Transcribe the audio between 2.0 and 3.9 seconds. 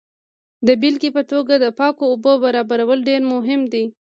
اوبو برابرول ډیر مهم دي.